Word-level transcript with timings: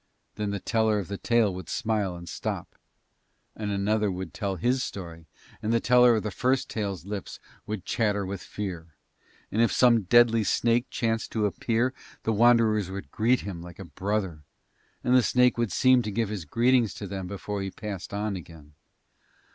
Then 0.33 0.49
the 0.49 0.59
teller 0.59 0.97
of 0.97 1.09
the 1.09 1.19
tale 1.19 1.53
would 1.53 1.69
smile 1.69 2.15
and 2.15 2.27
stop, 2.27 2.75
and 3.55 3.69
another 3.69 4.09
would 4.11 4.33
tell 4.33 4.55
his 4.55 4.83
story, 4.83 5.27
and 5.61 5.71
the 5.71 5.79
teller 5.79 6.15
of 6.15 6.23
the 6.23 6.31
first 6.31 6.71
tale's 6.71 7.05
lips 7.05 7.39
would 7.67 7.85
chatter 7.85 8.25
with 8.25 8.41
fear. 8.41 8.95
And 9.51 9.61
if 9.61 9.71
some 9.71 10.01
deadly 10.01 10.43
snake 10.43 10.89
chanced 10.89 11.31
to 11.33 11.45
appear 11.45 11.93
the 12.23 12.33
Wanderers 12.33 12.89
would 12.89 13.11
greet 13.11 13.41
him 13.41 13.61
like 13.61 13.77
a 13.77 13.85
brother, 13.85 14.41
and 15.03 15.13
the 15.15 15.21
snake 15.21 15.59
would 15.59 15.71
seem 15.71 16.01
to 16.01 16.09
give 16.09 16.29
his 16.29 16.45
greetings 16.45 16.95
to 16.95 17.05
them 17.05 17.27
before 17.27 17.61
he 17.61 17.69
passed 17.69 18.11
on 18.11 18.35
again. 18.35 18.73